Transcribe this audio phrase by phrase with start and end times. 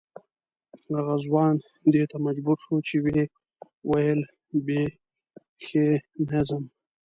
[0.95, 1.55] هغه ځوان
[1.93, 3.25] دې ته مجبور شو چې ویې
[3.89, 4.21] ویل
[4.65, 4.83] بې
[5.65, 5.87] خي
[6.29, 6.63] نه ځم.